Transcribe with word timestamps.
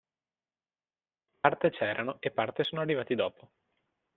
Parte 1.41 1.69
c'erano 1.69 2.19
e 2.21 2.31
parte 2.31 2.63
sono 2.63 2.81
arrivati 2.81 3.13
dopo. 3.13 3.51